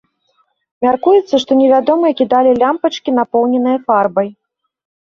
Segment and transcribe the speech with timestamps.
[0.85, 4.27] Мяркуецца, што невядомыя кідалі лямпачкі, напоўненыя фарбай.